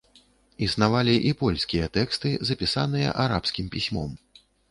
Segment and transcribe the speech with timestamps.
[0.67, 4.11] Існавалі і польскія тэксты, запісаныя арабскім пісьмом.